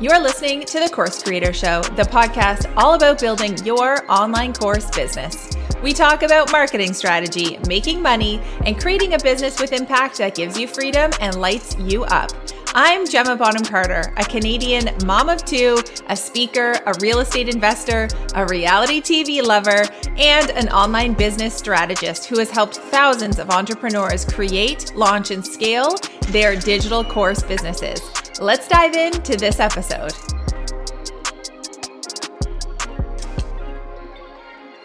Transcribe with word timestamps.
You're 0.00 0.18
listening 0.18 0.64
to 0.64 0.80
The 0.80 0.88
Course 0.88 1.22
Creator 1.22 1.52
Show, 1.52 1.82
the 1.82 2.04
podcast 2.04 2.72
all 2.74 2.94
about 2.94 3.20
building 3.20 3.58
your 3.66 4.10
online 4.10 4.54
course 4.54 4.88
business. 4.88 5.50
We 5.82 5.92
talk 5.92 6.22
about 6.22 6.50
marketing 6.50 6.94
strategy, 6.94 7.58
making 7.68 8.00
money, 8.00 8.40
and 8.64 8.80
creating 8.80 9.12
a 9.12 9.18
business 9.18 9.60
with 9.60 9.74
impact 9.74 10.16
that 10.16 10.34
gives 10.34 10.58
you 10.58 10.68
freedom 10.68 11.10
and 11.20 11.38
lights 11.38 11.76
you 11.80 12.04
up. 12.04 12.30
I'm 12.74 13.06
Gemma 13.06 13.36
Bonham 13.36 13.62
Carter, 13.62 14.14
a 14.16 14.24
Canadian 14.24 14.88
mom 15.04 15.28
of 15.28 15.44
two, 15.44 15.76
a 16.08 16.16
speaker, 16.16 16.72
a 16.86 16.94
real 17.02 17.18
estate 17.18 17.50
investor, 17.50 18.08
a 18.34 18.46
reality 18.46 19.02
TV 19.02 19.42
lover, 19.42 19.84
and 20.16 20.50
an 20.52 20.70
online 20.70 21.12
business 21.12 21.54
strategist 21.54 22.24
who 22.24 22.38
has 22.38 22.48
helped 22.48 22.78
thousands 22.78 23.38
of 23.38 23.50
entrepreneurs 23.50 24.24
create, 24.24 24.94
launch, 24.96 25.30
and 25.30 25.46
scale 25.46 25.94
their 26.28 26.56
digital 26.56 27.04
course 27.04 27.42
businesses. 27.42 28.00
Let's 28.40 28.66
dive 28.68 28.94
into 28.94 29.36
this 29.36 29.60
episode. 29.60 30.12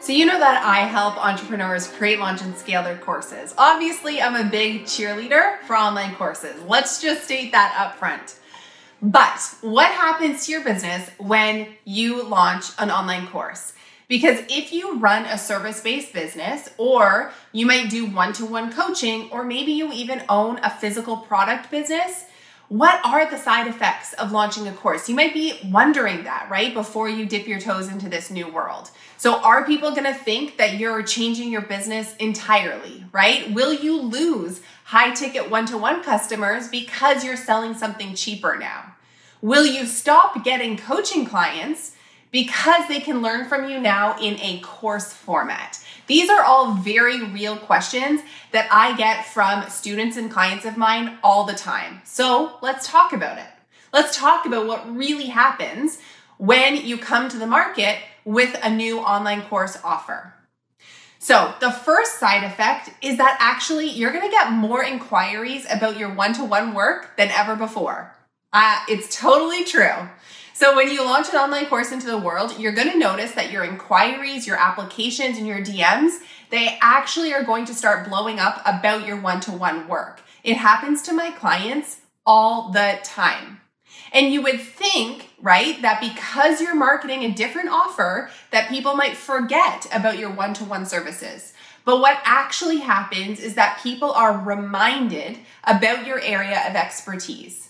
So, 0.00 0.12
you 0.12 0.26
know 0.26 0.40
that 0.40 0.64
I 0.64 0.78
help 0.80 1.16
entrepreneurs 1.24 1.86
create, 1.86 2.18
launch, 2.18 2.42
and 2.42 2.56
scale 2.56 2.82
their 2.82 2.96
courses. 2.96 3.54
Obviously, 3.56 4.20
I'm 4.20 4.34
a 4.34 4.50
big 4.50 4.82
cheerleader 4.82 5.60
for 5.60 5.76
online 5.76 6.16
courses. 6.16 6.60
Let's 6.66 7.00
just 7.00 7.22
state 7.22 7.52
that 7.52 7.76
up 7.78 7.94
front. 8.00 8.34
But 9.00 9.40
what 9.60 9.92
happens 9.92 10.46
to 10.46 10.52
your 10.52 10.64
business 10.64 11.08
when 11.18 11.68
you 11.84 12.24
launch 12.24 12.64
an 12.80 12.90
online 12.90 13.28
course? 13.28 13.74
Because 14.08 14.40
if 14.48 14.72
you 14.72 14.98
run 14.98 15.24
a 15.24 15.38
service 15.38 15.80
based 15.80 16.12
business, 16.12 16.68
or 16.78 17.30
you 17.52 17.64
might 17.64 17.90
do 17.90 18.06
one 18.06 18.32
to 18.32 18.44
one 18.44 18.72
coaching, 18.72 19.30
or 19.30 19.44
maybe 19.44 19.70
you 19.70 19.92
even 19.92 20.24
own 20.28 20.58
a 20.64 20.70
physical 20.70 21.18
product 21.18 21.70
business, 21.70 22.24
what 22.68 23.00
are 23.04 23.30
the 23.30 23.38
side 23.38 23.68
effects 23.68 24.12
of 24.14 24.32
launching 24.32 24.66
a 24.66 24.72
course? 24.72 25.08
You 25.08 25.14
might 25.14 25.32
be 25.32 25.58
wondering 25.66 26.24
that, 26.24 26.48
right? 26.50 26.74
Before 26.74 27.08
you 27.08 27.24
dip 27.24 27.46
your 27.46 27.60
toes 27.60 27.88
into 27.88 28.08
this 28.08 28.30
new 28.30 28.48
world. 28.48 28.90
So, 29.16 29.40
are 29.40 29.64
people 29.64 29.92
gonna 29.92 30.14
think 30.14 30.56
that 30.56 30.74
you're 30.74 31.02
changing 31.02 31.50
your 31.50 31.62
business 31.62 32.16
entirely, 32.16 33.04
right? 33.12 33.52
Will 33.52 33.72
you 33.72 34.00
lose 34.00 34.60
high 34.84 35.14
ticket 35.14 35.48
one 35.48 35.66
to 35.66 35.78
one 35.78 36.02
customers 36.02 36.68
because 36.68 37.24
you're 37.24 37.36
selling 37.36 37.74
something 37.74 38.14
cheaper 38.14 38.56
now? 38.56 38.94
Will 39.40 39.66
you 39.66 39.86
stop 39.86 40.44
getting 40.44 40.76
coaching 40.76 41.24
clients 41.24 41.92
because 42.36 42.86
they 42.86 43.00
can 43.00 43.22
learn 43.22 43.48
from 43.48 43.66
you 43.70 43.80
now 43.80 44.14
in 44.20 44.38
a 44.42 44.60
course 44.60 45.10
format? 45.10 45.82
These 46.06 46.28
are 46.28 46.44
all 46.44 46.74
very 46.74 47.24
real 47.24 47.56
questions 47.56 48.20
that 48.52 48.68
I 48.70 48.94
get 48.94 49.24
from 49.24 49.66
students 49.70 50.18
and 50.18 50.30
clients 50.30 50.66
of 50.66 50.76
mine 50.76 51.16
all 51.24 51.44
the 51.44 51.54
time. 51.54 52.02
So 52.04 52.58
let's 52.60 52.86
talk 52.86 53.14
about 53.14 53.38
it. 53.38 53.46
Let's 53.90 54.14
talk 54.14 54.44
about 54.44 54.66
what 54.66 54.94
really 54.94 55.28
happens 55.28 55.98
when 56.36 56.76
you 56.76 56.98
come 56.98 57.30
to 57.30 57.38
the 57.38 57.46
market 57.46 58.00
with 58.26 58.54
a 58.62 58.68
new 58.68 58.98
online 58.98 59.40
course 59.40 59.78
offer. 59.82 60.34
So, 61.18 61.54
the 61.60 61.72
first 61.72 62.18
side 62.18 62.44
effect 62.44 62.90
is 63.00 63.16
that 63.16 63.38
actually 63.40 63.88
you're 63.88 64.12
gonna 64.12 64.30
get 64.30 64.52
more 64.52 64.84
inquiries 64.84 65.66
about 65.70 65.96
your 65.96 66.12
one 66.12 66.34
to 66.34 66.44
one 66.44 66.74
work 66.74 67.16
than 67.16 67.30
ever 67.30 67.56
before. 67.56 68.14
Uh, 68.52 68.78
it's 68.90 69.16
totally 69.16 69.64
true. 69.64 70.10
So 70.58 70.74
when 70.74 70.90
you 70.90 71.04
launch 71.04 71.28
an 71.28 71.34
online 71.34 71.66
course 71.66 71.92
into 71.92 72.06
the 72.06 72.16
world, 72.16 72.58
you're 72.58 72.72
going 72.72 72.90
to 72.90 72.98
notice 72.98 73.32
that 73.32 73.52
your 73.52 73.62
inquiries, 73.62 74.46
your 74.46 74.56
applications, 74.56 75.36
and 75.36 75.46
your 75.46 75.58
DMs, 75.58 76.20
they 76.48 76.78
actually 76.80 77.34
are 77.34 77.44
going 77.44 77.66
to 77.66 77.74
start 77.74 78.08
blowing 78.08 78.38
up 78.38 78.62
about 78.64 79.06
your 79.06 79.20
one-to-one 79.20 79.86
work. 79.86 80.22
It 80.42 80.56
happens 80.56 81.02
to 81.02 81.12
my 81.12 81.30
clients 81.30 81.98
all 82.24 82.70
the 82.70 82.98
time. 83.04 83.60
And 84.14 84.32
you 84.32 84.40
would 84.44 84.62
think, 84.62 85.28
right, 85.42 85.82
that 85.82 86.00
because 86.00 86.62
you're 86.62 86.74
marketing 86.74 87.22
a 87.24 87.34
different 87.34 87.68
offer, 87.68 88.30
that 88.50 88.70
people 88.70 88.96
might 88.96 89.14
forget 89.14 89.86
about 89.92 90.16
your 90.16 90.30
one 90.30 90.54
to 90.54 90.64
one 90.64 90.86
services. 90.86 91.52
But 91.84 92.00
what 92.00 92.18
actually 92.24 92.78
happens 92.78 93.40
is 93.40 93.56
that 93.56 93.80
people 93.82 94.10
are 94.10 94.40
reminded 94.40 95.36
about 95.64 96.06
your 96.06 96.18
area 96.18 96.66
of 96.66 96.76
expertise. 96.76 97.68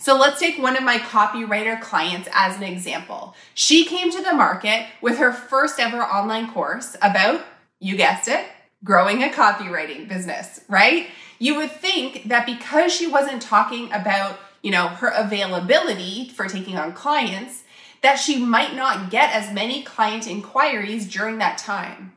So 0.00 0.16
let's 0.16 0.40
take 0.40 0.56
one 0.56 0.78
of 0.78 0.82
my 0.82 0.96
copywriter 0.96 1.78
clients 1.78 2.26
as 2.32 2.56
an 2.56 2.62
example. 2.62 3.34
She 3.52 3.84
came 3.84 4.10
to 4.10 4.22
the 4.22 4.32
market 4.32 4.86
with 5.02 5.18
her 5.18 5.30
first 5.30 5.78
ever 5.78 6.00
online 6.00 6.50
course 6.50 6.96
about, 7.02 7.44
you 7.80 7.98
guessed 7.98 8.26
it, 8.26 8.46
growing 8.82 9.22
a 9.22 9.28
copywriting 9.28 10.08
business, 10.08 10.60
right? 10.68 11.08
You 11.38 11.56
would 11.56 11.70
think 11.70 12.28
that 12.28 12.46
because 12.46 12.94
she 12.94 13.06
wasn't 13.06 13.42
talking 13.42 13.92
about, 13.92 14.40
you 14.62 14.70
know, 14.70 14.88
her 14.88 15.08
availability 15.08 16.30
for 16.30 16.46
taking 16.48 16.78
on 16.78 16.94
clients, 16.94 17.64
that 18.00 18.16
she 18.16 18.42
might 18.42 18.74
not 18.74 19.10
get 19.10 19.34
as 19.34 19.52
many 19.52 19.82
client 19.82 20.26
inquiries 20.26 21.06
during 21.06 21.36
that 21.38 21.58
time. 21.58 22.14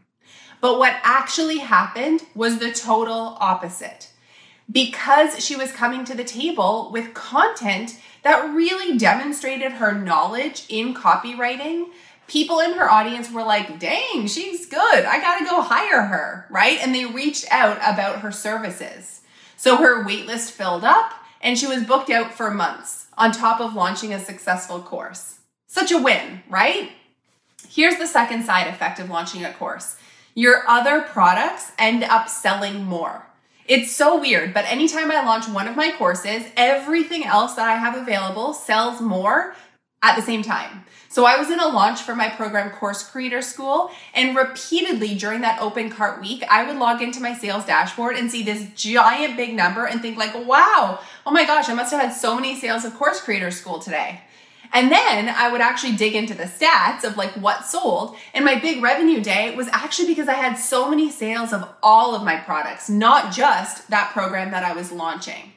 But 0.61 0.79
what 0.79 0.95
actually 1.03 1.57
happened 1.57 2.21
was 2.33 2.59
the 2.59 2.71
total 2.71 3.35
opposite 3.41 4.07
because 4.71 5.43
she 5.43 5.55
was 5.55 5.71
coming 5.71 6.05
to 6.05 6.15
the 6.15 6.23
table 6.23 6.89
with 6.91 7.13
content 7.13 7.99
that 8.23 8.53
really 8.53 8.97
demonstrated 8.97 9.73
her 9.73 9.93
knowledge 9.93 10.65
in 10.69 10.93
copywriting. 10.93 11.87
People 12.27 12.59
in 12.59 12.73
her 12.73 12.89
audience 12.89 13.29
were 13.31 13.43
like, 13.43 13.79
dang, 13.79 14.27
she's 14.27 14.65
good. 14.65 15.05
I 15.05 15.19
gotta 15.19 15.45
go 15.45 15.61
hire 15.61 16.03
her, 16.03 16.47
right? 16.49 16.79
And 16.81 16.95
they 16.95 17.05
reached 17.05 17.45
out 17.51 17.77
about 17.77 18.21
her 18.21 18.31
services. 18.31 19.21
So 19.57 19.77
her 19.77 20.05
waitlist 20.05 20.51
filled 20.51 20.83
up 20.83 21.13
and 21.41 21.57
she 21.57 21.67
was 21.67 21.83
booked 21.83 22.09
out 22.09 22.33
for 22.33 22.49
months 22.49 23.07
on 23.17 23.31
top 23.31 23.59
of 23.59 23.75
launching 23.75 24.13
a 24.13 24.19
successful 24.19 24.79
course. 24.79 25.39
Such 25.67 25.91
a 25.91 26.01
win, 26.01 26.43
right? 26.49 26.91
Here's 27.67 27.97
the 27.97 28.07
second 28.07 28.45
side 28.45 28.67
effect 28.67 28.99
of 28.99 29.09
launching 29.09 29.43
a 29.43 29.53
course 29.53 29.97
your 30.35 30.63
other 30.67 31.01
products 31.01 31.71
end 31.77 32.03
up 32.03 32.27
selling 32.27 32.83
more. 32.83 33.27
It's 33.65 33.95
so 33.95 34.19
weird, 34.19 34.53
but 34.53 34.65
anytime 34.65 35.09
I 35.09 35.23
launch 35.23 35.47
one 35.47 35.69
of 35.69 35.77
my 35.77 35.91
courses, 35.97 36.43
everything 36.57 37.23
else 37.23 37.53
that 37.53 37.67
I 37.67 37.75
have 37.75 37.95
available 37.95 38.53
sells 38.53 38.99
more 38.99 39.55
at 40.01 40.17
the 40.17 40.21
same 40.21 40.41
time. 40.41 40.83
So 41.07 41.25
I 41.25 41.37
was 41.37 41.49
in 41.49 41.59
a 41.59 41.67
launch 41.67 42.01
for 42.01 42.13
my 42.13 42.27
program 42.27 42.71
Course 42.71 43.07
Creator 43.07 43.41
School, 43.41 43.91
and 44.13 44.35
repeatedly 44.35 45.15
during 45.15 45.41
that 45.41 45.61
open 45.61 45.89
cart 45.89 46.19
week, 46.19 46.43
I 46.49 46.65
would 46.65 46.77
log 46.77 47.01
into 47.01 47.21
my 47.21 47.35
sales 47.35 47.65
dashboard 47.65 48.17
and 48.17 48.29
see 48.29 48.43
this 48.43 48.67
giant 48.75 49.37
big 49.37 49.53
number 49.53 49.85
and 49.85 50.01
think 50.01 50.17
like, 50.17 50.33
"Wow, 50.33 50.99
oh 51.25 51.31
my 51.31 51.45
gosh, 51.45 51.69
I 51.69 51.73
must 51.73 51.91
have 51.91 52.01
had 52.01 52.13
so 52.13 52.35
many 52.35 52.59
sales 52.59 52.83
of 52.83 52.95
Course 52.95 53.21
Creator 53.21 53.51
School 53.51 53.79
today." 53.79 54.21
And 54.73 54.91
then 54.91 55.29
I 55.29 55.51
would 55.51 55.61
actually 55.61 55.95
dig 55.95 56.15
into 56.15 56.33
the 56.33 56.45
stats 56.45 57.03
of 57.03 57.15
like 57.15 57.31
what 57.33 57.65
sold. 57.65 58.15
And 58.33 58.43
my 58.43 58.59
big 58.59 58.81
revenue 58.81 59.21
day 59.21 59.55
was 59.55 59.67
actually 59.67 60.07
because 60.07 60.27
I 60.27 60.33
had 60.33 60.55
so 60.55 60.89
many 60.89 61.11
sales 61.11 61.53
of 61.53 61.69
all 61.83 62.15
of 62.15 62.23
my 62.23 62.37
products, 62.37 62.89
not 62.89 63.31
just 63.31 63.89
that 63.91 64.11
program 64.13 64.49
that 64.51 64.63
I 64.63 64.73
was 64.73 64.91
launching. 64.91 65.53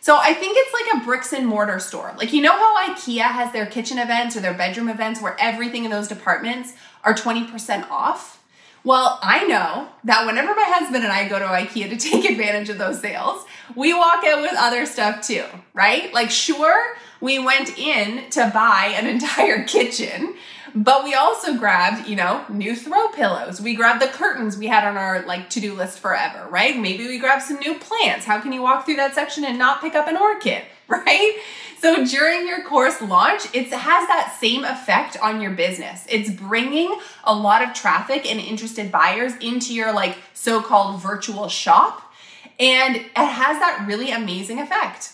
So 0.00 0.16
I 0.16 0.34
think 0.34 0.56
it's 0.58 0.72
like 0.72 1.02
a 1.02 1.04
bricks 1.04 1.32
and 1.32 1.46
mortar 1.46 1.78
store. 1.78 2.12
Like, 2.16 2.32
you 2.32 2.42
know 2.42 2.56
how 2.56 2.88
IKEA 2.88 3.22
has 3.22 3.52
their 3.52 3.66
kitchen 3.66 3.98
events 3.98 4.36
or 4.36 4.40
their 4.40 4.54
bedroom 4.54 4.88
events 4.88 5.20
where 5.20 5.36
everything 5.38 5.84
in 5.84 5.90
those 5.90 6.08
departments 6.08 6.72
are 7.04 7.14
20% 7.14 7.88
off? 7.90 8.41
Well, 8.84 9.18
I 9.22 9.44
know 9.46 9.88
that 10.04 10.26
whenever 10.26 10.54
my 10.54 10.64
husband 10.66 11.04
and 11.04 11.12
I 11.12 11.28
go 11.28 11.38
to 11.38 11.44
IKEA 11.44 11.90
to 11.90 11.96
take 12.10 12.28
advantage 12.28 12.68
of 12.68 12.78
those 12.78 13.00
sales, 13.00 13.44
we 13.76 13.94
walk 13.94 14.24
out 14.24 14.42
with 14.42 14.54
other 14.58 14.86
stuff 14.86 15.26
too, 15.26 15.44
right? 15.74 16.12
Like, 16.12 16.30
sure, 16.30 16.96
we 17.20 17.38
went 17.38 17.78
in 17.78 18.28
to 18.30 18.50
buy 18.52 18.94
an 18.96 19.06
entire 19.14 19.64
kitchen, 19.64 20.34
but 20.74 21.04
we 21.04 21.14
also 21.14 21.56
grabbed, 21.56 22.08
you 22.08 22.16
know, 22.16 22.44
new 22.48 22.74
throw 22.74 23.08
pillows. 23.08 23.60
We 23.60 23.74
grabbed 23.74 24.00
the 24.00 24.08
curtains 24.08 24.56
we 24.56 24.68
had 24.68 24.84
on 24.84 24.96
our 24.96 25.22
like 25.26 25.50
to-do 25.50 25.74
list 25.74 25.98
forever, 25.98 26.48
right? 26.48 26.78
Maybe 26.78 27.06
we 27.06 27.18
grabbed 27.18 27.42
some 27.42 27.58
new 27.58 27.74
plants. 27.74 28.24
How 28.24 28.40
can 28.40 28.52
you 28.52 28.62
walk 28.62 28.84
through 28.84 28.96
that 28.96 29.14
section 29.14 29.44
and 29.44 29.58
not 29.58 29.80
pick 29.80 29.94
up 29.94 30.08
an 30.08 30.16
orchid, 30.16 30.62
right? 30.88 31.38
So 31.78 32.04
during 32.06 32.46
your 32.46 32.64
course 32.64 33.02
launch, 33.02 33.46
it 33.52 33.68
has 33.70 34.06
that 34.06 34.36
same 34.40 34.64
effect 34.64 35.16
on 35.20 35.40
your 35.40 35.50
business. 35.50 36.06
It's 36.08 36.30
bringing 36.30 36.96
a 37.24 37.34
lot 37.34 37.60
of 37.60 37.74
traffic 37.74 38.30
and 38.30 38.38
interested 38.38 38.92
buyers 38.92 39.32
into 39.40 39.74
your 39.74 39.92
like 39.92 40.16
so-called 40.32 41.02
virtual 41.02 41.48
shop, 41.48 42.12
and 42.60 42.96
it 42.96 43.16
has 43.16 43.58
that 43.58 43.84
really 43.86 44.12
amazing 44.12 44.60
effect. 44.60 45.12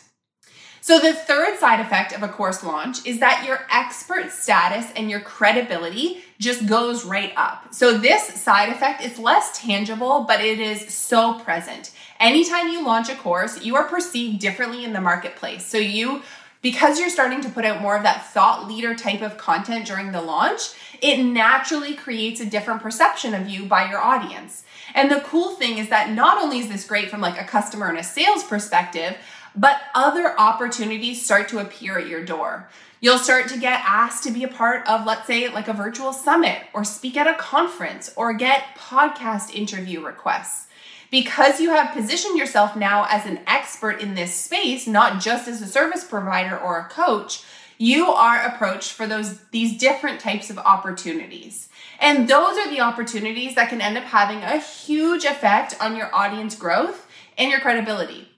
So, 0.89 0.99
the 0.99 1.13
third 1.13 1.59
side 1.59 1.81
effect 1.81 2.15
of 2.15 2.23
a 2.23 2.29
course 2.29 2.65
launch 2.65 3.05
is 3.05 3.19
that 3.19 3.45
your 3.47 3.67
expert 3.71 4.33
status 4.33 4.91
and 4.97 5.11
your 5.11 5.21
credibility 5.21 6.25
just 6.39 6.65
goes 6.65 7.05
right 7.05 7.31
up. 7.37 7.75
So, 7.75 7.99
this 7.99 8.41
side 8.41 8.71
effect 8.71 9.05
is 9.05 9.19
less 9.19 9.61
tangible, 9.61 10.25
but 10.27 10.41
it 10.41 10.59
is 10.59 10.89
so 10.95 11.41
present. 11.41 11.91
Anytime 12.19 12.69
you 12.69 12.83
launch 12.83 13.11
a 13.11 13.17
course, 13.17 13.63
you 13.63 13.77
are 13.77 13.85
perceived 13.85 14.41
differently 14.41 14.83
in 14.83 14.95
the 14.95 15.01
marketplace. 15.03 15.67
So, 15.67 15.77
you 15.77 16.23
because 16.63 16.99
you're 16.99 17.11
starting 17.11 17.43
to 17.43 17.51
put 17.51 17.67
out 17.67 17.83
more 17.83 17.97
of 17.97 18.03
that 18.03 18.33
thought 18.33 18.67
leader 18.67 18.95
type 18.95 19.21
of 19.21 19.37
content 19.37 19.87
during 19.87 20.11
the 20.11 20.23
launch, 20.23 20.71
it 21.01 21.23
naturally 21.23 21.95
creates 21.95 22.41
a 22.41 22.47
different 22.47 22.83
perception 22.83 23.35
of 23.35 23.49
you 23.49 23.67
by 23.67 23.89
your 23.89 24.01
audience. 24.01 24.65
And 24.95 25.11
the 25.11 25.21
cool 25.21 25.51
thing 25.51 25.79
is 25.79 25.89
that 25.91 26.11
not 26.11 26.43
only 26.43 26.59
is 26.59 26.69
this 26.69 26.87
great 26.87 27.11
from 27.11 27.21
like 27.21 27.41
a 27.41 27.45
customer 27.45 27.89
and 27.89 27.99
a 27.99 28.03
sales 28.03 28.43
perspective, 28.43 29.17
but 29.55 29.81
other 29.95 30.39
opportunities 30.39 31.25
start 31.25 31.49
to 31.49 31.59
appear 31.59 31.99
at 31.99 32.09
your 32.09 32.25
door. 32.25 32.69
You'll 33.01 33.19
start 33.19 33.49
to 33.49 33.59
get 33.59 33.85
asked 33.87 34.25
to 34.25 34.33
be 34.33 34.43
a 34.43 34.49
part 34.49 34.87
of, 34.89 35.07
let's 35.07 35.27
say, 35.27 35.49
like 35.49 35.69
a 35.69 35.73
virtual 35.73 36.13
summit 36.13 36.63
or 36.75 36.85
speak 36.85 37.17
at 37.17 37.29
a 37.29 37.39
conference 37.39 38.13
or 38.17 38.33
get 38.33 38.75
podcast 38.77 39.55
interview 39.55 40.05
requests. 40.05 40.67
Because 41.11 41.61
you 41.61 41.71
have 41.71 41.95
positioned 41.95 42.37
yourself 42.37 42.77
now 42.77 43.07
as 43.09 43.25
an 43.25 43.41
expert 43.47 44.01
in 44.01 44.15
this 44.15 44.35
space, 44.35 44.87
not 44.87 45.23
just 45.23 45.49
as 45.49 45.63
a 45.63 45.67
service 45.67 46.05
provider 46.05 46.59
or 46.59 46.79
a 46.79 46.89
coach, 46.89 47.45
you 47.79 48.11
are 48.11 48.45
approached 48.45 48.93
for 48.93 49.07
those 49.07 49.39
these 49.53 49.79
different 49.79 50.21
types 50.21 50.51
of 50.51 50.59
opportunities. 50.59 51.69
And 52.01 52.29
those 52.29 52.59
are 52.59 52.69
the 52.69 52.81
opportunities 52.81 53.55
that 53.55 53.71
can 53.71 53.81
end 53.81 53.97
up 53.97 54.05
having 54.05 54.43
a 54.43 54.59
huge 54.59 55.25
effect 55.25 55.77
on 55.81 55.97
your 55.97 56.15
audience 56.15 56.57
growth 56.57 57.07
and 57.39 57.51
your 57.51 57.61
credibility. 57.61 58.29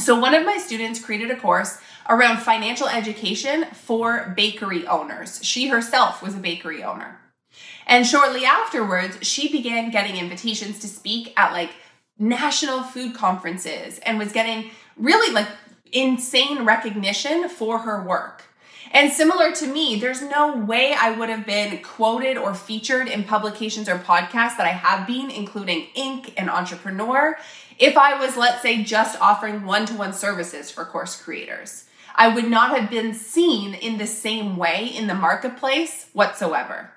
So 0.00 0.18
one 0.18 0.34
of 0.34 0.44
my 0.44 0.58
students 0.58 1.02
created 1.02 1.30
a 1.30 1.36
course 1.36 1.78
around 2.08 2.38
financial 2.38 2.88
education 2.88 3.66
for 3.72 4.32
bakery 4.36 4.86
owners. 4.86 5.40
She 5.42 5.68
herself 5.68 6.22
was 6.22 6.34
a 6.34 6.38
bakery 6.38 6.84
owner. 6.84 7.18
And 7.86 8.06
shortly 8.06 8.44
afterwards, 8.44 9.18
she 9.22 9.50
began 9.50 9.90
getting 9.90 10.16
invitations 10.16 10.80
to 10.80 10.88
speak 10.88 11.32
at 11.36 11.52
like 11.52 11.70
national 12.18 12.82
food 12.82 13.14
conferences 13.14 13.98
and 14.00 14.18
was 14.18 14.32
getting 14.32 14.70
really 14.96 15.32
like 15.32 15.48
insane 15.92 16.64
recognition 16.64 17.48
for 17.48 17.78
her 17.80 18.02
work. 18.02 18.44
And 18.96 19.12
similar 19.12 19.52
to 19.52 19.66
me, 19.66 19.96
there's 20.00 20.22
no 20.22 20.56
way 20.56 20.94
I 20.98 21.10
would 21.10 21.28
have 21.28 21.44
been 21.44 21.82
quoted 21.82 22.38
or 22.38 22.54
featured 22.54 23.08
in 23.08 23.24
publications 23.24 23.90
or 23.90 23.98
podcasts 23.98 24.56
that 24.56 24.64
I 24.64 24.68
have 24.70 25.06
been, 25.06 25.30
including 25.30 25.88
Inc. 25.94 26.32
and 26.38 26.48
Entrepreneur, 26.48 27.36
if 27.78 27.98
I 27.98 28.18
was, 28.18 28.38
let's 28.38 28.62
say, 28.62 28.82
just 28.82 29.20
offering 29.20 29.66
one 29.66 29.84
to 29.84 29.94
one 29.94 30.14
services 30.14 30.70
for 30.70 30.86
course 30.86 31.20
creators. 31.20 31.84
I 32.14 32.28
would 32.34 32.48
not 32.48 32.74
have 32.74 32.88
been 32.88 33.12
seen 33.12 33.74
in 33.74 33.98
the 33.98 34.06
same 34.06 34.56
way 34.56 34.86
in 34.86 35.08
the 35.08 35.14
marketplace 35.14 36.08
whatsoever. 36.14 36.90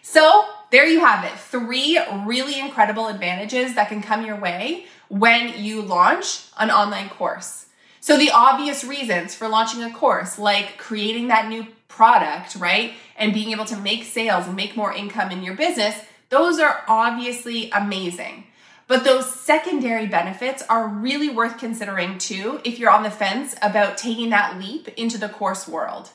So, 0.00 0.46
there 0.70 0.86
you 0.86 1.00
have 1.00 1.26
it. 1.26 1.38
Three 1.38 2.00
really 2.24 2.58
incredible 2.58 3.08
advantages 3.08 3.74
that 3.74 3.90
can 3.90 4.00
come 4.00 4.24
your 4.24 4.40
way 4.40 4.86
when 5.08 5.62
you 5.62 5.82
launch 5.82 6.44
an 6.58 6.70
online 6.70 7.10
course. 7.10 7.66
So, 8.00 8.16
the 8.16 8.30
obvious 8.30 8.84
reasons 8.84 9.34
for 9.34 9.48
launching 9.48 9.82
a 9.82 9.92
course, 9.92 10.38
like 10.38 10.78
creating 10.78 11.28
that 11.28 11.48
new 11.48 11.66
product, 11.88 12.56
right? 12.56 12.94
And 13.16 13.34
being 13.34 13.50
able 13.50 13.64
to 13.66 13.76
make 13.76 14.04
sales 14.04 14.46
and 14.46 14.54
make 14.54 14.76
more 14.76 14.92
income 14.92 15.30
in 15.30 15.42
your 15.42 15.56
business, 15.56 16.00
those 16.30 16.58
are 16.58 16.84
obviously 16.86 17.70
amazing. 17.70 18.44
But 18.86 19.04
those 19.04 19.30
secondary 19.34 20.06
benefits 20.06 20.62
are 20.68 20.88
really 20.88 21.28
worth 21.28 21.58
considering 21.58 22.16
too 22.16 22.60
if 22.64 22.78
you're 22.78 22.90
on 22.90 23.02
the 23.02 23.10
fence 23.10 23.54
about 23.60 23.98
taking 23.98 24.30
that 24.30 24.58
leap 24.58 24.88
into 24.96 25.18
the 25.18 25.28
course 25.28 25.68
world. 25.68 26.10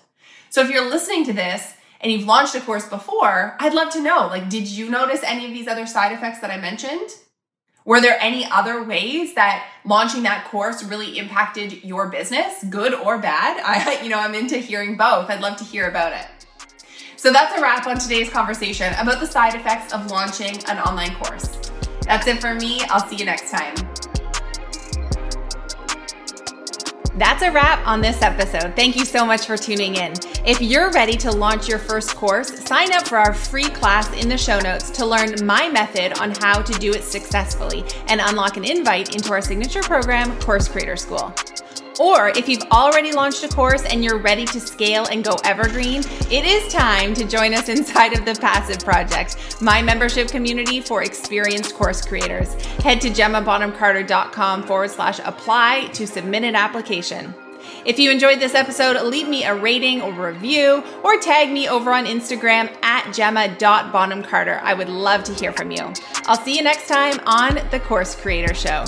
So 0.50 0.62
if 0.62 0.70
you're 0.70 0.90
listening 0.90 1.24
to 1.26 1.34
this 1.34 1.76
and 2.02 2.12
you've 2.12 2.26
launched 2.26 2.56
a 2.56 2.62
course 2.62 2.88
before, 2.88 3.56
I'd 3.60 3.74
love 3.76 3.92
to 3.94 4.02
know 4.02 4.28
like, 4.28 4.50
did 4.50 4.68
you 4.68 4.90
notice 4.90 5.22
any 5.24 5.46
of 5.46 5.52
these 5.52 5.68
other 5.68 5.86
side 5.86 6.14
effects 6.14 6.40
that 6.40 6.50
I 6.50 6.58
mentioned? 6.58 7.10
Were 7.86 8.00
there 8.00 8.18
any 8.22 8.46
other 8.46 8.82
ways 8.82 9.34
that 9.34 9.68
launching 9.84 10.24
that 10.24 10.48
course 10.50 10.84
really 10.84 11.18
impacted 11.18 11.84
your 11.84 12.08
business, 12.08 12.64
good 12.70 12.94
or 12.94 13.18
bad? 13.18 13.62
I, 13.66 14.02
you 14.02 14.10
know, 14.10 14.20
I'm 14.20 14.34
into 14.36 14.58
hearing 14.58 14.96
both. 14.96 15.30
I'd 15.30 15.42
love 15.42 15.58
to 15.58 15.64
hear 15.66 15.90
about 15.90 16.14
it. 16.14 16.28
So 17.18 17.32
that's 17.32 17.58
a 17.58 17.62
wrap 17.62 17.86
on 17.88 17.98
today's 17.98 18.30
conversation 18.30 18.94
about 19.00 19.20
the 19.20 19.28
side 19.28 19.56
effects 19.56 19.94
of 19.94 20.10
launching 20.12 20.58
an 20.68 20.80
online 20.80 21.16
course. 21.16 21.72
That's 22.02 22.28
it 22.28 22.40
for 22.42 22.54
me. 22.54 22.82
I'll 22.90 23.06
see 23.08 23.16
you 23.16 23.26
next 23.26 23.50
time. 23.50 23.76
That's 27.16 27.44
a 27.44 27.52
wrap 27.52 27.86
on 27.86 28.02
this 28.02 28.24
episode. 28.24 28.76
Thank 28.76 28.96
you 28.96 29.06
so 29.06 29.24
much 29.24 29.46
for 29.46 29.56
tuning 29.56 29.96
in. 29.96 30.14
If 30.46 30.62
you're 30.62 30.92
ready 30.92 31.16
to 31.18 31.32
launch 31.32 31.68
your 31.68 31.78
first 31.78 32.16
course, 32.16 32.48
sign 32.66 32.92
up 32.92 33.08
for 33.08 33.20
our 33.20 33.34
free 33.34 33.70
class 33.70 34.12
in 34.14 34.30
the 34.30 34.38
show 34.38 34.60
notes 34.60 34.90
to 34.92 35.06
learn 35.06 35.46
my 35.46 35.70
method 35.70 36.20
on 36.20 36.32
how 36.32 36.64
to 36.64 36.74
do 36.80 36.92
it 36.92 37.04
successfully 37.04 37.86
and 38.08 38.20
unlock 38.20 38.58
an 38.58 38.66
invite 38.66 39.16
into 39.16 39.32
our 39.32 39.42
signature 39.42 39.84
program, 39.84 40.40
Course 40.40 40.68
Creator 40.68 40.98
School. 40.98 41.34
Or 42.00 42.30
if 42.30 42.50
you've 42.50 42.64
already 42.72 43.12
launched 43.12 43.44
a 43.44 43.48
course 43.48 43.84
and 43.86 44.04
you're 44.04 44.18
ready 44.18 44.46
to 44.46 44.60
scale 44.60 45.06
and 45.06 45.24
go 45.24 45.36
evergreen, 45.44 46.02
it 46.32 46.46
is 46.46 46.72
time 46.72 47.14
to 47.14 47.26
join 47.26 47.54
us 47.54 47.70
inside 47.70 48.18
of 48.18 48.26
the 48.26 48.36
Passive 48.36 48.80
Project, 48.80 49.62
my 49.62 49.82
membership 49.82 50.28
community 50.30 50.82
for 50.82 51.04
experienced 51.04 51.76
course 51.76 52.06
creators. 52.06 52.54
Head 52.84 53.02
to 53.02 53.10
gemmabonhamcarter.com 53.10 54.64
forward 54.64 54.92
slash 54.92 55.20
apply 55.20 55.88
to 55.94 56.08
submit 56.08 56.44
an 56.44 56.56
application. 56.56 57.34
If 57.86 58.00
you 58.00 58.12
enjoyed 58.12 58.40
this 58.40 58.56
episode, 58.56 59.02
leave 59.04 59.28
me 59.28 59.44
a 59.44 59.56
rating 59.56 60.02
or 60.02 60.12
review 60.12 60.84
or 61.04 61.18
tag 61.18 61.52
me 61.52 61.68
over 61.68 61.92
on 61.92 62.06
Instagram 62.06 62.74
at 62.82 63.14
gemma.bonhamcarter. 63.14 64.62
I 64.62 64.74
would 64.74 64.90
love 64.90 65.24
to 65.26 65.34
hear 65.34 65.52
from 65.52 65.72
you. 65.72 65.94
I'll 66.26 66.38
see 66.38 66.56
you 66.56 66.64
next 66.64 66.88
time 66.88 67.20
on 67.26 67.60
The 67.72 67.80
Course 67.80 68.16
Creator 68.16 68.54
Show. 68.54 68.86